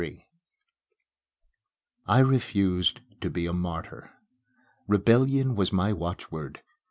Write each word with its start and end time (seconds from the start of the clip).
XXXIII 0.01 0.25
I 2.07 2.19
refused 2.21 3.01
to 3.21 3.29
be 3.29 3.45
a 3.45 3.53
martyr. 3.53 4.09
Rebellion 4.87 5.53
was 5.55 5.71
my 5.71 5.93
watchword. 5.93 6.63